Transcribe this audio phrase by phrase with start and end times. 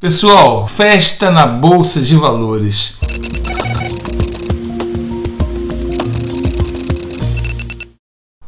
[0.00, 2.96] Pessoal, festa na Bolsa de Valores.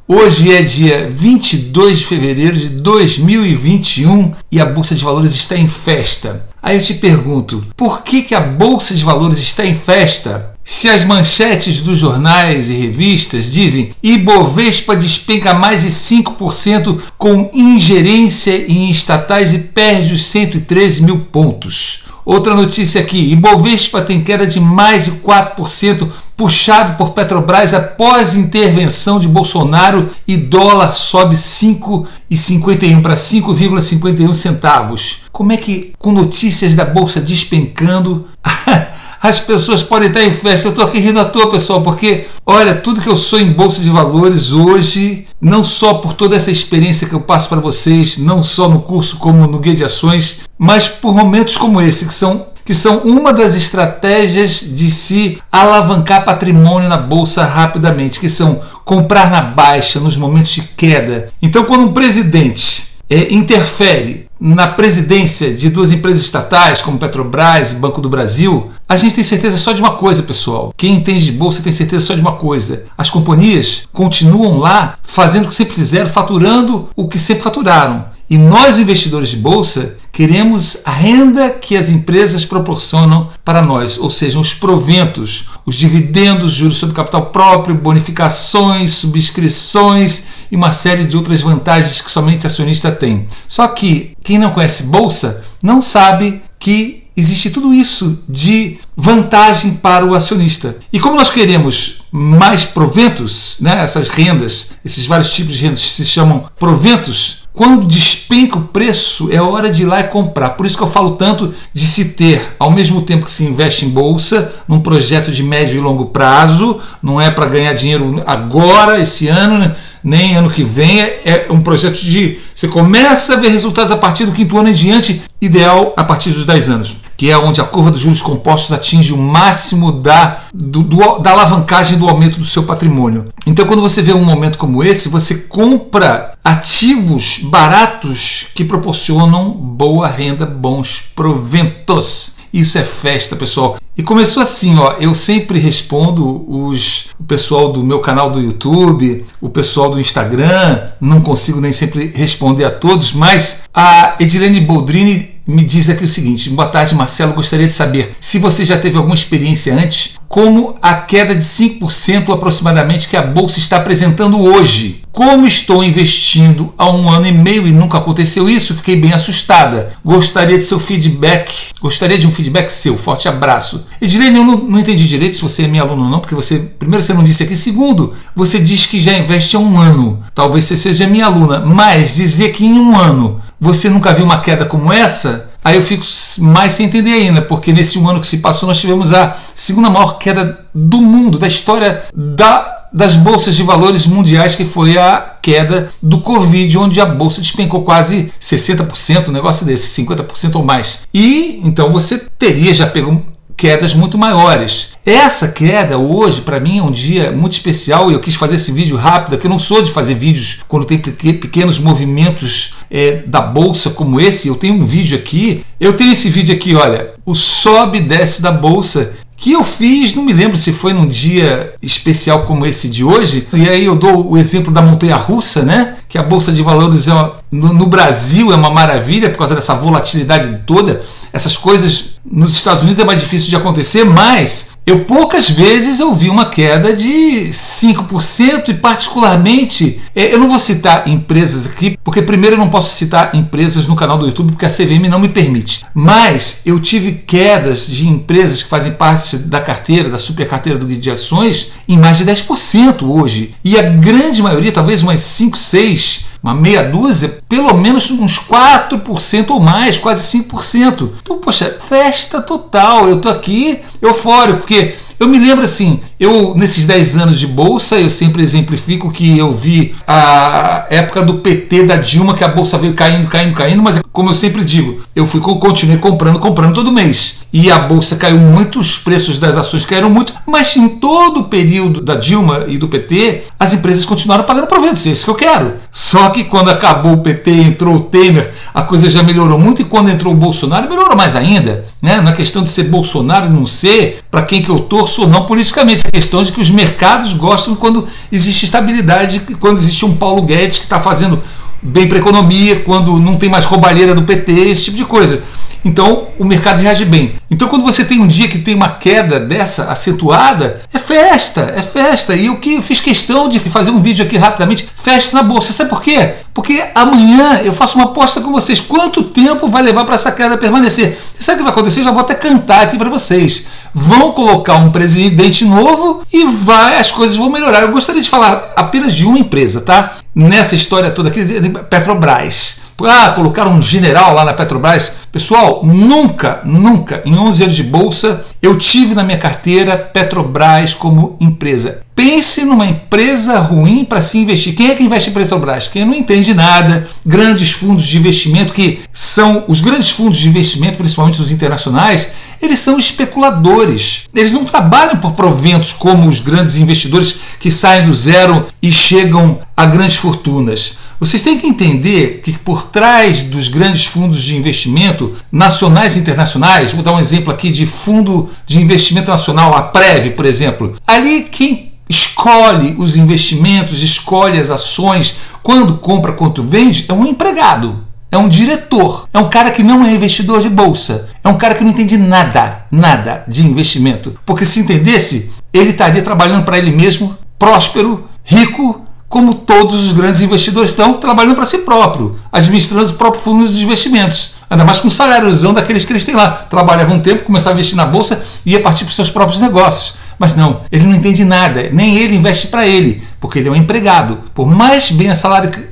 [0.08, 5.68] Hoje é dia 22 de fevereiro de 2021 e a Bolsa de Valores está em
[5.68, 6.48] festa.
[6.62, 10.51] Aí eu te pergunto, por que, que a Bolsa de Valores está em festa?
[10.64, 18.64] Se as manchetes dos jornais e revistas dizem Ibovespa despenca mais de 5% com ingerência
[18.70, 22.02] em estatais e perde os 113 mil pontos.
[22.24, 29.18] Outra notícia aqui: Ibovespa tem queda de mais de 4%, puxado por Petrobras após intervenção
[29.18, 35.22] de Bolsonaro e dólar sobe 5,51 para 5,51 centavos.
[35.32, 38.26] Como é que, com notícias da bolsa despencando,
[39.22, 40.66] as pessoas podem estar em festa.
[40.66, 43.80] Eu estou aqui rindo à toa, pessoal, porque olha, tudo que eu sou em bolsa
[43.80, 48.42] de valores hoje, não só por toda essa experiência que eu passo para vocês, não
[48.42, 52.50] só no curso como no guia de ações, mas por momentos como esse que são
[52.64, 59.28] que são uma das estratégias de se alavancar patrimônio na bolsa rapidamente, que são comprar
[59.32, 61.28] na baixa nos momentos de queda.
[61.42, 67.76] Então, quando um presidente é, interfere na presidência de duas empresas estatais, como Petrobras e
[67.76, 70.74] Banco do Brasil, a gente tem certeza só de uma coisa, pessoal.
[70.76, 72.86] Quem entende de bolsa tem certeza só de uma coisa.
[72.98, 78.06] As companhias continuam lá fazendo o que sempre fizeram, faturando o que sempre faturaram.
[78.28, 84.10] E nós, investidores de bolsa, queremos a renda que as empresas proporcionam para nós, ou
[84.10, 91.16] seja, os proventos, os dividendos, juros sobre capital próprio, bonificações, subscrições e uma série de
[91.16, 93.26] outras vantagens que somente acionista tem.
[93.48, 100.04] Só que quem não conhece bolsa não sabe que existe tudo isso de vantagem para
[100.04, 100.76] o acionista.
[100.92, 106.04] E como nós queremos mais proventos, né, essas rendas, esses vários tipos de rendas se
[106.04, 110.50] chamam proventos, quando despenca o preço, é hora de ir lá e comprar.
[110.50, 113.84] Por isso que eu falo tanto de se ter, ao mesmo tempo que se investe
[113.84, 118.98] em bolsa, num projeto de médio e longo prazo, não é para ganhar dinheiro agora,
[118.98, 119.70] esse ano,
[120.02, 121.00] nem ano que vem.
[121.00, 122.38] É um projeto de.
[122.54, 126.30] Você começa a ver resultados a partir do quinto ano em diante, ideal a partir
[126.30, 130.40] dos 10 anos, que é onde a curva dos juros compostos atinge o máximo da,
[130.52, 133.26] do, do, da alavancagem do aumento do seu patrimônio.
[133.46, 140.08] Então, quando você vê um momento como esse, você compra ativos baratos que proporcionam boa
[140.08, 142.38] renda, bons proventos.
[142.52, 143.76] Isso é festa, pessoal.
[143.96, 144.96] E começou assim, ó.
[144.98, 150.80] Eu sempre respondo os, o pessoal do meu canal do YouTube, o pessoal do Instagram.
[150.98, 156.08] Não consigo nem sempre responder a todos, mas a Edilene Boldrini me diz aqui o
[156.08, 157.34] seguinte: Boa tarde, Marcelo.
[157.34, 162.32] Gostaria de saber se você já teve alguma experiência antes, como a queda de 5%
[162.32, 165.02] aproximadamente que a bolsa está apresentando hoje.
[165.12, 169.92] Como estou investindo há um ano e meio e nunca aconteceu isso, fiquei bem assustada.
[170.02, 171.52] Gostaria de seu feedback.
[171.80, 172.96] Gostaria de um feedback seu.
[172.96, 173.81] Forte abraço.
[174.00, 176.58] Edilene, eu não, não entendi direito se você é minha aluna ou não, porque você,
[176.58, 177.56] primeiro, você não disse aqui.
[177.56, 180.22] Segundo, você diz que já investe há um ano.
[180.34, 184.40] Talvez você seja minha aluna, mas dizer que em um ano você nunca viu uma
[184.40, 185.52] queda como essa?
[185.64, 186.04] Aí eu fico
[186.40, 189.88] mais sem entender ainda, porque nesse um ano que se passou nós tivemos a segunda
[189.88, 195.36] maior queda do mundo, da história da, das bolsas de valores mundiais, que foi a
[195.40, 201.02] queda do Covid, onde a bolsa despencou quase 60%, um negócio desse, 50% ou mais.
[201.14, 203.22] E então você teria já pego
[203.62, 204.94] quedas muito maiores.
[205.06, 208.72] Essa queda hoje, para mim, é um dia muito especial e eu quis fazer esse
[208.72, 213.40] vídeo rápido, que eu não sou de fazer vídeos quando tem pequenos movimentos é, da
[213.40, 214.48] bolsa como esse.
[214.48, 218.42] Eu tenho um vídeo aqui, eu tenho esse vídeo aqui, olha, o sobe e desce
[218.42, 222.88] da bolsa que eu fiz, não me lembro se foi num dia especial como esse
[222.88, 223.48] de hoje.
[223.52, 225.96] E aí eu dou o exemplo da montanha russa, né?
[226.08, 229.56] Que a bolsa de valores é uma, no, no Brasil é uma maravilha por causa
[229.56, 231.02] dessa volatilidade toda.
[231.32, 236.28] Essas coisas nos Estados Unidos é mais difícil de acontecer, mas eu poucas vezes ouvi
[236.28, 242.56] uma queda de 5% e particularmente, é, eu não vou citar empresas aqui, porque primeiro
[242.56, 245.84] eu não posso citar empresas no canal do YouTube porque a CVM não me permite.
[245.94, 250.86] Mas eu tive quedas de empresas que fazem parte da carteira, da super carteira do
[250.86, 253.54] guia de ações, em mais de 10% hoje.
[253.64, 259.50] E a grande maioria, talvez umas 5, 6, uma meia dúzia, pelo menos uns 4%
[259.50, 261.10] ou mais, quase 5%.
[261.22, 263.08] Então, poxa, festa total.
[263.08, 267.98] Eu tô aqui eufórico, porque eu me lembro assim, Eu, nesses 10 anos de bolsa,
[267.98, 272.78] eu sempre exemplifico que eu vi a época do PT da Dilma, que a bolsa
[272.78, 276.92] veio caindo, caindo, caindo, mas como eu sempre digo, eu fui continuei comprando, comprando todo
[276.92, 277.40] mês.
[277.52, 281.44] E a bolsa caiu muito, os preços das ações caíram muito, mas em todo o
[281.44, 285.04] período da Dilma e do PT, as empresas continuaram pagando proventos.
[285.06, 285.74] É isso que eu quero.
[285.90, 289.84] Só que quando acabou o PT, entrou o Temer, a coisa já melhorou muito, e
[289.84, 291.84] quando entrou o Bolsonaro, melhorou mais ainda.
[292.00, 292.20] Né?
[292.20, 295.44] Na questão de ser Bolsonaro e não ser, para quem que eu torço ou não
[295.46, 296.11] politicamente.
[296.12, 301.00] De que os mercados gostam quando existe estabilidade, quando existe um Paulo Guedes que está
[301.00, 301.42] fazendo
[301.80, 305.42] bem para a economia, quando não tem mais roubalheira do PT, esse tipo de coisa.
[305.82, 307.34] Então o mercado reage bem.
[307.50, 311.82] Então quando você tem um dia que tem uma queda dessa acentuada, é festa, é
[311.82, 312.36] festa.
[312.36, 315.72] E o que eu fiz questão de fazer um vídeo aqui rapidamente, festa na bolsa.
[315.72, 316.34] Sabe por quê?
[316.54, 318.78] Porque amanhã eu faço uma aposta com vocês.
[318.78, 321.18] Quanto tempo vai levar para essa queda permanecer?
[321.34, 322.00] Você sabe o que vai acontecer?
[322.00, 323.66] Eu já vou até cantar aqui para vocês.
[323.94, 327.82] Vão colocar um presidente novo e vai, as coisas vão melhorar.
[327.82, 330.16] Eu gostaria de falar apenas de uma empresa, tá?
[330.34, 331.42] Nessa história toda aqui,
[331.88, 332.81] Petrobras.
[333.00, 335.16] Ah, colocaram um general lá na Petrobras.
[335.32, 341.36] Pessoal, nunca, nunca, em 11 anos de bolsa, eu tive na minha carteira Petrobras como
[341.40, 342.02] empresa.
[342.14, 344.74] Pense numa empresa ruim para se investir.
[344.74, 345.88] Quem é que investe em Petrobras?
[345.88, 347.08] Quem não entende nada.
[347.24, 352.78] Grandes fundos de investimento, que são os grandes fundos de investimento, principalmente os internacionais, eles
[352.78, 354.28] são especuladores.
[354.34, 359.60] Eles não trabalham por proventos como os grandes investidores que saem do zero e chegam
[359.74, 360.98] a grandes fortunas.
[361.22, 366.90] Vocês têm que entender que por trás dos grandes fundos de investimento nacionais e internacionais,
[366.90, 370.96] vou dar um exemplo aqui de fundo de investimento nacional, a Prev, por exemplo.
[371.06, 378.04] Ali quem escolhe os investimentos, escolhe as ações, quando compra, quanto vende, é um empregado.
[378.28, 381.76] É um diretor, é um cara que não é investidor de bolsa, é um cara
[381.76, 384.36] que não entende nada, nada de investimento.
[384.44, 390.42] Porque se entendesse, ele estaria trabalhando para ele mesmo, próspero, rico como todos os grandes
[390.42, 394.56] investidores estão trabalhando para si próprio, administrando os próprios fundos de investimentos.
[394.68, 396.50] Ainda mais com o saláriozão daqueles que eles têm lá.
[396.50, 399.58] Trabalhava um tempo, começava a investir na bolsa e ia partir para os seus próprios
[399.58, 400.16] negócios.
[400.38, 403.76] Mas não, ele não entende nada, nem ele investe para ele, porque ele é um
[403.76, 405.28] empregado, por mais bem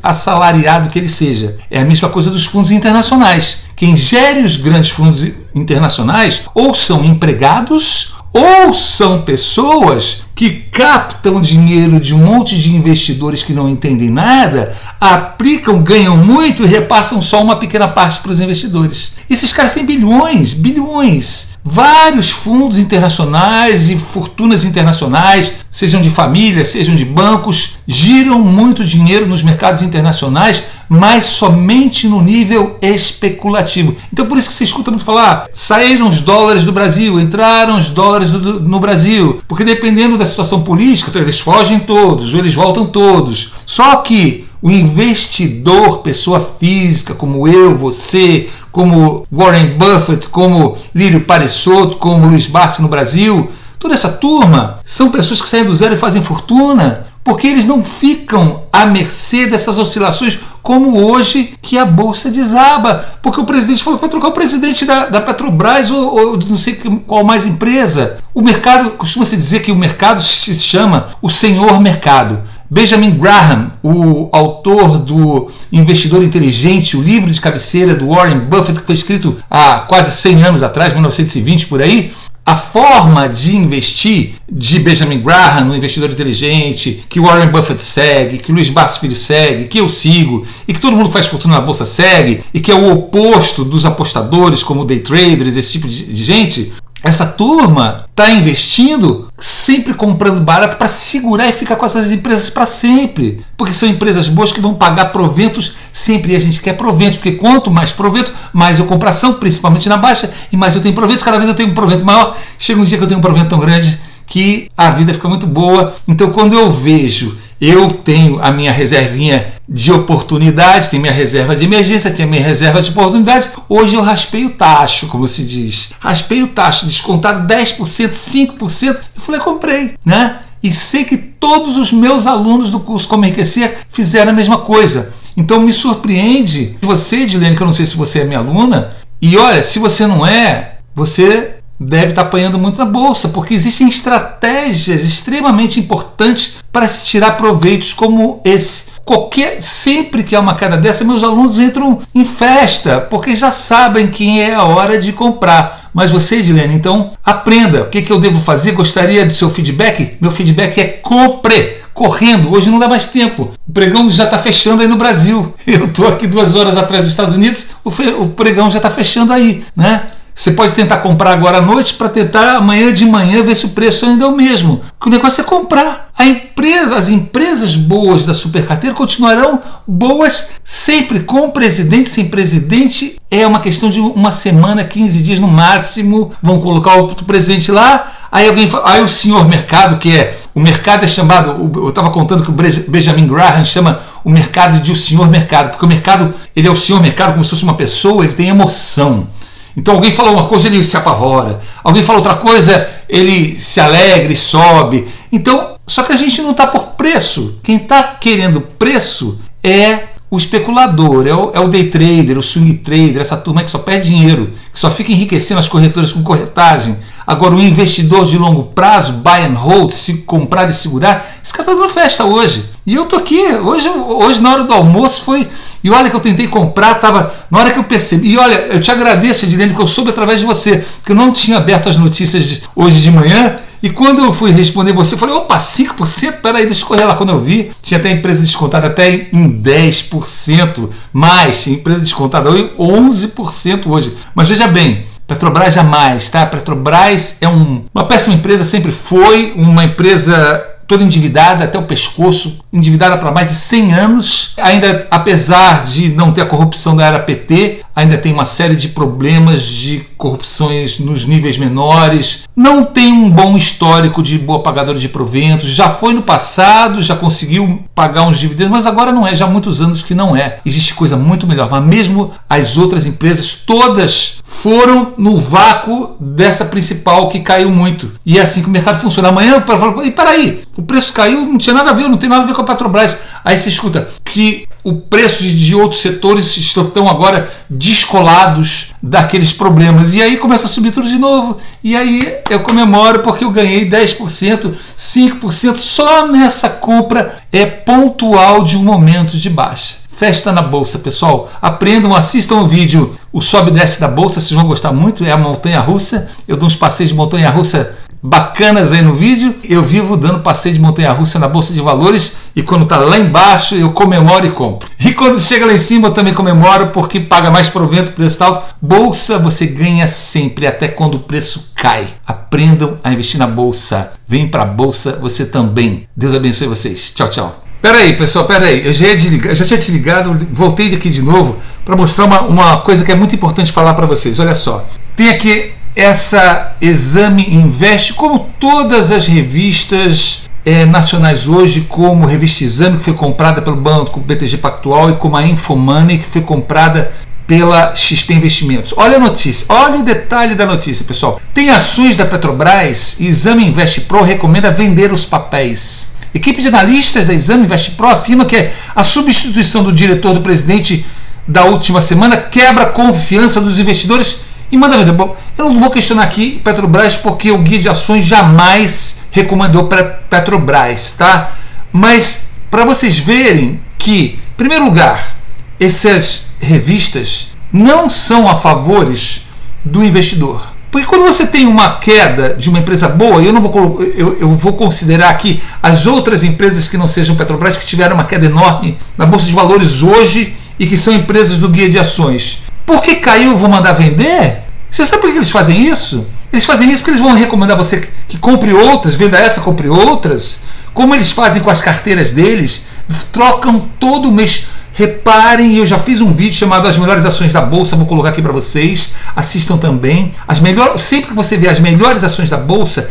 [0.02, 1.56] assalariado que ele seja.
[1.70, 3.62] É a mesma coisa dos fundos internacionais.
[3.74, 12.00] Quem gere os grandes fundos internacionais ou são empregados ou são pessoas que captam dinheiro
[12.00, 17.42] de um monte de investidores que não entendem nada, aplicam, ganham muito e repassam só
[17.42, 19.16] uma pequena parte para os investidores.
[19.28, 21.50] Esses caras têm bilhões, bilhões.
[21.62, 29.26] Vários fundos internacionais e fortunas internacionais, sejam de família, sejam de bancos, giram muito dinheiro
[29.26, 33.94] nos mercados internacionais, mas somente no nível especulativo.
[34.10, 37.90] Então por isso que você escuta muito falar, saíram os dólares do Brasil, entraram os
[37.90, 42.86] dólares do, no Brasil, porque dependendo da situação política, então, eles fogem todos, eles voltam
[42.86, 43.52] todos.
[43.66, 51.96] Só que o investidor, pessoa física, como eu, você, como Warren Buffett, como Lírio Parisotto,
[51.96, 55.98] como Luiz Barsi no Brasil, toda essa turma são pessoas que saem do zero e
[55.98, 62.30] fazem fortuna, porque eles não ficam à mercê dessas oscilações como hoje que a bolsa
[62.30, 66.36] desaba, porque o presidente falou que vai trocar o presidente da, da Petrobras ou, ou,
[66.36, 66.74] não sei
[67.06, 68.18] qual mais empresa.
[68.34, 72.40] O mercado, costuma-se dizer que o mercado se chama o senhor mercado.
[72.70, 78.86] Benjamin Graham, o autor do Investidor Inteligente, o livro de cabeceira do Warren Buffett, que
[78.86, 82.12] foi escrito há quase 100 anos atrás, 1920 por aí,
[82.50, 88.50] a forma de investir de Benjamin Graham no Investidor Inteligente, que Warren Buffett segue, que
[88.50, 92.42] Luiz Barros segue, que eu sigo, e que todo mundo faz fortuna na bolsa segue,
[92.52, 96.72] e que é o oposto dos apostadores, como day traders, esse tipo de gente,
[97.04, 102.66] essa turma está investindo sempre comprando barato para segurar e ficar com essas empresas para
[102.66, 103.42] sempre.
[103.56, 106.34] Porque são empresas boas que vão pagar proventos sempre.
[106.34, 109.96] E a gente quer provento, porque quanto mais provento, mais eu compro ação, principalmente na
[109.96, 111.24] baixa, e mais eu tenho proventos.
[111.24, 112.36] Cada vez eu tenho um provento maior.
[112.58, 115.46] Chega um dia que eu tenho um provento tão grande que a vida fica muito
[115.46, 115.94] boa.
[116.06, 121.64] Então, quando eu vejo eu tenho a minha reservinha de oportunidade, tenho minha reserva de
[121.64, 123.50] emergência, tenho minha reserva de oportunidade.
[123.68, 125.90] Hoje eu raspei o tacho, como se diz.
[126.00, 128.96] Raspei o tacho, descontado 10%, 5%.
[129.14, 130.40] Eu falei, comprei, né?
[130.62, 135.12] E sei que todos os meus alunos do curso Como Enriquecer fizeram a mesma coisa.
[135.36, 138.90] Então me surpreende você, Edilene, que eu não sei se você é minha aluna.
[139.22, 143.88] E olha, se você não é, você deve estar apanhando muito na bolsa, porque existem
[143.88, 148.90] estratégias extremamente importantes para se tirar proveitos como esse.
[149.04, 154.08] Qualquer, sempre que há uma queda dessa, meus alunos entram em festa, porque já sabem
[154.08, 155.90] que é a hora de comprar.
[155.92, 157.82] Mas você, Edilene, então aprenda.
[157.82, 158.72] O que, que eu devo fazer?
[158.72, 160.16] Gostaria do seu feedback?
[160.20, 162.52] Meu feedback é compre correndo.
[162.52, 163.50] Hoje não dá mais tempo.
[163.68, 165.54] O pregão já está fechando aí no Brasil.
[165.66, 169.64] Eu estou aqui duas horas atrás dos Estados Unidos, o, pregão já está fechando aí,
[169.76, 170.02] né?
[170.40, 173.70] Você pode tentar comprar agora à noite para tentar amanhã de manhã ver se o
[173.70, 174.80] preço ainda é o mesmo.
[175.04, 176.08] O negócio é comprar.
[176.16, 183.16] A empresa, as empresas boas da supercarteira continuarão boas sempre, com presidente, sem presidente.
[183.30, 186.32] É uma questão de uma semana, 15 dias no máximo.
[186.42, 188.10] Vão colocar o presidente lá.
[188.32, 192.42] Aí alguém aí o senhor mercado, que é o mercado é chamado, eu estava contando
[192.42, 196.66] que o Benjamin Graham chama o mercado de o senhor mercado, porque o mercado ele
[196.66, 199.28] é o senhor mercado como se fosse uma pessoa, ele tem emoção.
[199.76, 201.60] Então alguém fala uma coisa, ele se apavora.
[201.82, 205.06] Alguém fala outra coisa, ele se alegra e sobe.
[205.30, 207.58] Então, só que a gente não está por preço.
[207.62, 212.74] Quem está querendo preço é o especulador, é o, é o, day trader, o swing
[212.74, 216.96] trader, essa turma que só perde dinheiro, que só fica enriquecendo as corretoras com corretagem.
[217.30, 221.70] Agora, o investidor de longo prazo, buy and hold, se comprar e segurar, esse cara
[221.70, 222.64] está dando festa hoje.
[222.84, 225.46] E eu tô aqui, hoje, hoje na hora do almoço foi
[225.84, 228.32] e olha que eu tentei comprar, tava na hora que eu percebi.
[228.32, 231.30] E olha, eu te agradeço, Edilene, que eu soube através de você, que eu não
[231.30, 233.60] tinha aberto as notícias de, hoje de manhã.
[233.80, 236.40] E quando eu fui responder você, eu falei, opa, 5%?
[236.42, 237.14] Peraí, deixa eu correr lá.
[237.14, 241.64] Quando eu vi, tinha até empresa descontada até em 10% mais.
[241.68, 244.14] Empresa descontada em 11% hoje.
[244.34, 246.44] Mas veja bem, Petrobras jamais, tá?
[246.44, 252.58] Petrobras é um, uma péssima empresa, sempre foi uma empresa toda endividada até o pescoço,
[252.72, 254.54] endividada para mais de 100 anos.
[254.56, 258.88] Ainda, apesar de não ter a corrupção da era PT, ainda tem uma série de
[258.88, 262.44] problemas de corrupções nos níveis menores.
[262.54, 265.70] Não tem um bom histórico de boa pagadora de proventos.
[265.70, 269.34] Já foi no passado, já conseguiu pagar uns dividendos, mas agora não é.
[269.34, 270.58] Já há muitos anos que não é.
[270.64, 271.68] Existe coisa muito melhor.
[271.70, 278.12] Mas mesmo as outras empresas, todas foram no vácuo dessa principal que caiu muito.
[278.26, 279.30] E é assim que o mercado funciona.
[279.30, 279.64] Amanhã,
[280.04, 282.52] e peraí, o preço caiu, não tinha nada a ver, não tem nada a ver
[282.52, 283.18] com a Petrobras.
[283.42, 290.09] Aí você escuta que o preço de outros setores estão agora descolados daqueles problemas.
[290.12, 291.58] E aí começa a subir tudo de novo.
[291.82, 298.76] E aí eu comemoro porque eu ganhei 10%, 5% só nessa compra é pontual de
[298.76, 299.96] um momento de baixa.
[300.08, 301.50] Festa na bolsa, pessoal.
[301.62, 305.24] Aprendam, assistam o vídeo O Sobe e Desce da Bolsa, vocês vão gostar muito.
[305.24, 306.30] É a montanha russa.
[306.46, 309.54] Eu dou uns passeios de montanha russa bacanas aí no vídeo.
[309.64, 313.18] Eu vivo dando passeio de montanha russa na bolsa de valores e quando está lá
[313.18, 314.88] embaixo eu comemoro e compro.
[314.98, 318.68] E quando chega lá em cima eu também comemoro porque paga mais provento, preço tal.
[318.80, 322.08] Bolsa você ganha sempre, até quando o preço cai.
[322.26, 324.12] Aprendam a investir na bolsa.
[324.26, 326.08] Vem para a bolsa você também.
[326.16, 327.12] Deus abençoe vocês.
[327.14, 327.64] Tchau, tchau.
[327.80, 328.86] Pera aí, pessoal, pera aí.
[328.86, 332.76] Eu já, eu já tinha te ligado, voltei aqui de novo para mostrar uma, uma
[332.82, 334.38] coisa que é muito importante falar para vocês.
[334.38, 334.84] Olha só.
[335.16, 342.98] Tem aqui essa Exame Investe, como todas as revistas é, nacionais hoje, como revista Exame,
[342.98, 347.10] que foi comprada pelo banco BTG Pactual, e como a Infomoney, que foi comprada
[347.46, 348.94] pela XP Investimentos.
[348.96, 351.40] Olha a notícia, olha o detalhe da notícia, pessoal.
[351.52, 356.12] Tem ações da Petrobras e Exame Investe Pro recomenda vender os papéis.
[356.32, 361.04] Equipe de analistas da Exame Investe Pro afirma que a substituição do diretor do presidente
[361.44, 364.36] da última semana quebra a confiança dos investidores
[364.70, 365.12] e manda vender.
[365.12, 370.04] Bom, eu não vou questionar aqui Petrobras porque o guia de ações jamais recomendou para
[370.04, 371.52] Petrobras, tá?
[371.92, 375.36] Mas para vocês verem que, em primeiro lugar,
[375.78, 379.46] essas revistas não são a favores
[379.84, 380.74] do investidor.
[380.90, 384.48] Porque quando você tem uma queda de uma empresa boa, eu não vou eu, eu
[384.48, 388.98] vou considerar aqui as outras empresas que não sejam Petrobras que tiveram uma queda enorme
[389.16, 392.62] na bolsa de valores hoje e que são empresas do guia de ações.
[392.84, 394.64] Porque caiu, vou mandar vender?
[394.90, 396.26] Você sabe por que eles fazem isso?
[396.52, 400.62] Eles fazem isso porque eles vão recomendar você que compre outras, venda essa, compre outras.
[400.92, 402.86] Como eles fazem com as carteiras deles,
[403.32, 404.66] trocam todo mês.
[404.92, 408.42] Reparem, eu já fiz um vídeo chamado As Melhores Ações da Bolsa, vou colocar aqui
[408.42, 409.14] para vocês.
[409.34, 410.32] Assistam também.
[410.46, 413.08] As melhores, sempre que você vê as melhores ações da Bolsa,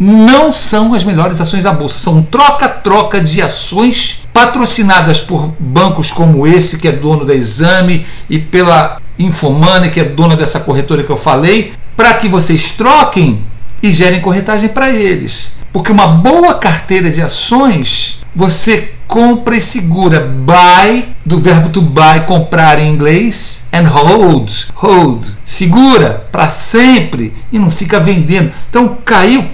[0.00, 6.46] não são as melhores ações da bolsa, são troca-troca de ações patrocinadas por bancos como
[6.46, 11.10] esse, que é dono da Exame, e pela Infomoney, que é dona dessa corretora que
[11.10, 13.44] eu falei, para que vocês troquem
[13.82, 15.56] e gerem corretagem para eles.
[15.70, 20.20] Porque uma boa carteira de ações você compra e segura.
[20.20, 27.58] Buy, do verbo to buy, comprar em inglês, and hold, hold, segura para sempre e
[27.58, 28.52] não fica vendendo.
[28.68, 29.44] Então caiu,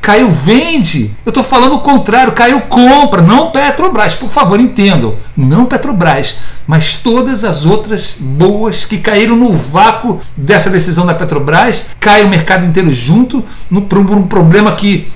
[0.00, 1.16] caiu, vende.
[1.24, 6.94] Eu estou falando o contrário, caiu, compra, não Petrobras, por favor, entendam, não Petrobras, mas
[6.94, 12.66] todas as outras boas que caíram no vácuo dessa decisão da Petrobras, cai o mercado
[12.66, 13.42] inteiro junto,
[13.88, 15.08] por um problema que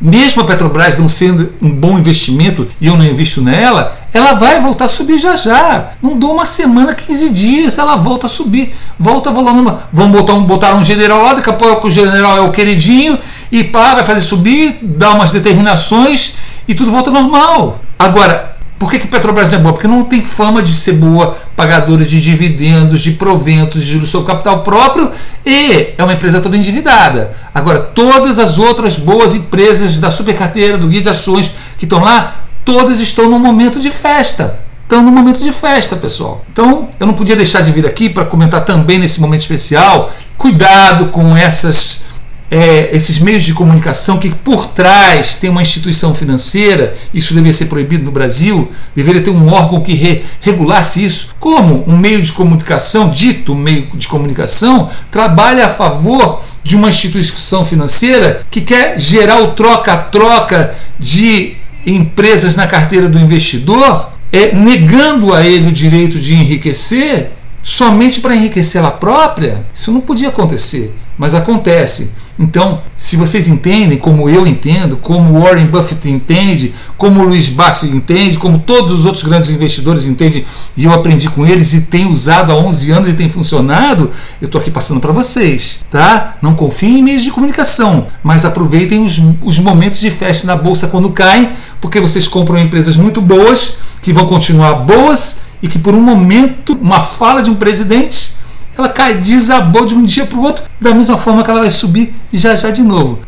[0.00, 4.60] mesmo a Petrobras não sendo um bom investimento e eu não invisto nela, ela vai
[4.60, 5.90] voltar a subir já já.
[6.02, 8.72] Não dou uma semana, 15 dias, ela volta a subir.
[8.98, 9.78] Volta valendo.
[9.92, 13.18] Vamos botar um, botar um general lá, daqui a pouco o general é o queridinho
[13.50, 16.34] e pá, vai fazer subir, dá umas determinações
[16.66, 17.80] e tudo volta normal.
[17.98, 19.72] Agora, por que, que Petrobras não é boa?
[19.72, 24.62] Porque não tem fama de ser boa pagadora de dividendos, de proventos, de juros capital
[24.62, 25.10] próprio
[25.44, 27.32] e é uma empresa toda endividada.
[27.52, 32.36] Agora, todas as outras boas empresas da supercarteira, do guia de ações que estão lá,
[32.64, 34.60] todas estão no momento de festa.
[34.84, 36.44] Estão no momento de festa, pessoal.
[36.50, 40.10] Então, eu não podia deixar de vir aqui para comentar também nesse momento especial.
[40.36, 42.06] Cuidado com essas
[42.50, 47.66] é, esses meios de comunicação que por trás tem uma instituição financeira, isso deveria ser
[47.66, 51.34] proibido no Brasil, deveria ter um órgão que re, regulasse isso.
[51.38, 57.64] Como um meio de comunicação, dito meio de comunicação, trabalha a favor de uma instituição
[57.64, 65.46] financeira que quer gerar o troca-troca de empresas na carteira do investidor, é, negando a
[65.46, 71.34] ele o direito de enriquecer somente para enriquecer ela própria, isso não podia acontecer, mas
[71.34, 72.14] acontece.
[72.38, 78.38] Então, se vocês entendem, como eu entendo, como Warren Buffett entende, como Luiz Bassi entende,
[78.38, 80.44] como todos os outros grandes investidores entendem,
[80.76, 84.46] e eu aprendi com eles e tenho usado há 11 anos e tem funcionado, eu
[84.46, 86.36] estou aqui passando para vocês, tá?
[86.40, 90.86] Não confiem em meios de comunicação, mas aproveitem os, os momentos de festa na bolsa
[90.86, 95.92] quando caem, porque vocês compram empresas muito boas, que vão continuar boas e que por
[95.92, 98.38] um momento, uma fala de um presidente
[98.80, 101.70] ela cai, desabou de um dia para o outro, da mesma forma que ela vai
[101.70, 103.18] subir já já de novo.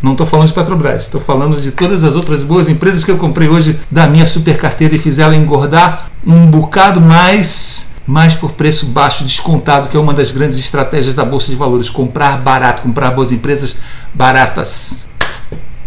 [0.00, 3.18] Não estou falando de Petrobras, estou falando de todas as outras boas empresas que eu
[3.18, 8.52] comprei hoje da minha super carteira e fiz ela engordar um bocado mais, mais por
[8.52, 12.82] preço baixo, descontado, que é uma das grandes estratégias da Bolsa de Valores: comprar barato,
[12.82, 13.76] comprar boas empresas
[14.14, 15.08] baratas.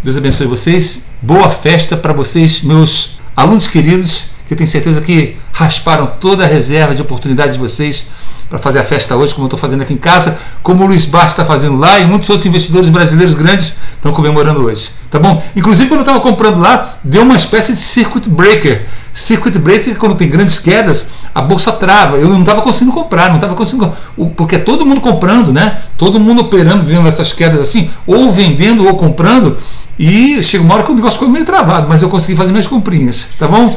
[0.03, 1.09] Deus abençoe vocês.
[1.21, 6.47] Boa festa para vocês, meus alunos queridos, que eu tenho certeza que rasparam toda a
[6.47, 8.09] reserva de oportunidade de vocês
[8.49, 11.05] para fazer a festa hoje, como eu estou fazendo aqui em casa, como o Luiz
[11.05, 14.89] Bastos está fazendo lá e muitos outros investidores brasileiros grandes estão comemorando hoje.
[15.09, 15.41] Tá bom?
[15.55, 18.85] Inclusive, quando eu estava comprando lá, deu uma espécie de circuit breaker.
[19.13, 22.17] Circuit breaker, quando tem grandes quedas, a bolsa trava.
[22.17, 23.91] Eu não estava conseguindo comprar, não estava conseguindo.
[24.35, 25.79] Porque é todo mundo comprando, né?
[25.97, 29.57] Todo mundo operando, vendo essas quedas assim, ou vendendo ou comprando.
[29.99, 32.65] E chega uma hora que o negócio ficou meio travado, mas eu consegui fazer minhas
[32.65, 33.67] comprinhas, tá bom?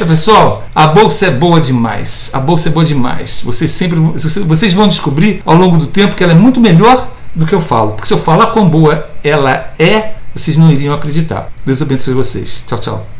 [0.00, 0.64] Festa, pessoal.
[0.74, 2.30] A bolsa é boa demais.
[2.32, 3.42] A bolsa é boa demais.
[3.44, 7.46] Vocês sempre vocês vão descobrir ao longo do tempo que ela é muito melhor do
[7.46, 7.92] que eu falo.
[7.92, 11.50] Porque se eu falar quão boa ela é, vocês não iriam acreditar.
[11.66, 12.64] Deus abençoe vocês.
[12.66, 13.19] Tchau, tchau.